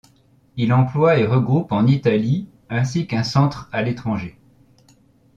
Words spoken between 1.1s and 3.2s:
et regroupe en Italie ainsi